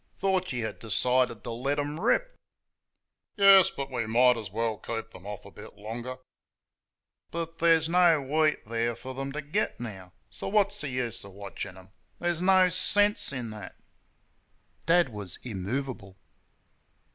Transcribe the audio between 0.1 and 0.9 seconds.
Thought you had